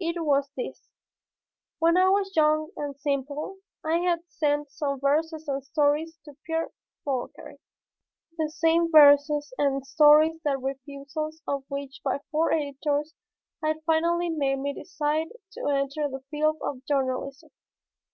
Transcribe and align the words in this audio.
It 0.00 0.24
was 0.24 0.50
this: 0.56 0.88
When 1.78 1.98
I 1.98 2.08
was 2.08 2.34
young 2.34 2.70
and 2.74 2.96
simple 2.96 3.58
I 3.84 3.98
had 3.98 4.20
sent 4.26 4.70
some 4.70 4.98
verses 4.98 5.46
and 5.46 5.62
stories 5.62 6.18
to 6.24 6.38
Pierre 6.46 6.70
Fauchery, 7.04 7.58
the 8.38 8.48
same 8.48 8.90
verses 8.90 9.52
and 9.58 9.84
stories 9.86 10.40
the 10.42 10.56
refusal 10.56 11.32
of 11.46 11.64
which 11.68 12.00
by 12.02 12.20
four 12.30 12.50
editors 12.50 13.12
had 13.62 13.82
finally 13.84 14.30
made 14.30 14.58
me 14.58 14.72
decide 14.72 15.28
to 15.50 15.68
enter 15.68 16.08
the 16.08 16.24
field 16.30 16.56
of 16.62 16.82
journalism. 16.86 17.50